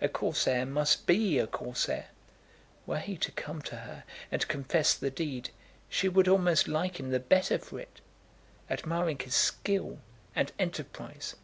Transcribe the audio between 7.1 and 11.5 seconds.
the better for it, admiring his skill and enterprise.